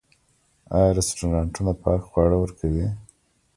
[0.75, 2.87] آیا رستورانتونه پاک خواړه ورکوي؟